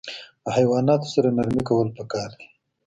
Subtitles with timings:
[0.43, 2.47] له حیواناتو سره نرمي کول پکار دي.